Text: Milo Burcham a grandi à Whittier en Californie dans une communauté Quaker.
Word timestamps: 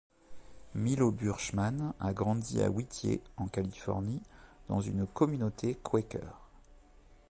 Milo 0.73 1.11
Burcham 1.11 1.93
a 1.99 2.11
grandi 2.11 2.59
à 2.63 2.71
Whittier 2.71 3.21
en 3.37 3.47
Californie 3.47 4.23
dans 4.67 4.81
une 4.81 5.05
communauté 5.05 5.75
Quaker. 5.75 6.41